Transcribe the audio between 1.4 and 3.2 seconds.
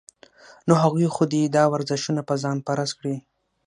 دا ورزشونه پۀ ځان فرض کړي-